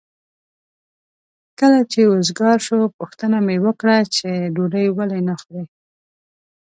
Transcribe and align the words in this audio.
کله 1.59 1.79
چې 1.91 1.99
وزګار 2.11 2.57
شو 2.67 2.79
پوښتنه 2.97 3.37
مې 3.45 3.57
وکړه 3.65 3.97
چې 4.15 4.29
ډوډۍ 4.55 4.87
ولې 4.97 5.19
نه 5.27 5.35
خورې؟ 5.41 5.63